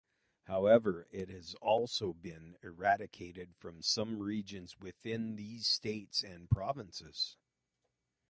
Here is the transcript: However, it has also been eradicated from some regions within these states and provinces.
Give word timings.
However, 0.45 1.05
it 1.11 1.29
has 1.29 1.53
also 1.61 2.11
been 2.11 2.55
eradicated 2.63 3.55
from 3.55 3.83
some 3.83 4.17
regions 4.17 4.79
within 4.79 5.35
these 5.35 5.67
states 5.67 6.23
and 6.23 6.49
provinces. 6.49 7.37